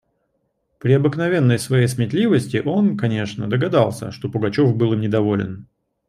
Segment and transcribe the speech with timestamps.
[0.79, 5.67] При обыкновенной своей сметливости он, конечно, догадался, что Пугачев был им недоволен.